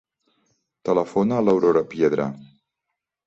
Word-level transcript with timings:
Telefona 0.89 1.37
a 1.41 1.45
l'Aurora 1.45 1.85
Piedra. 1.91 2.27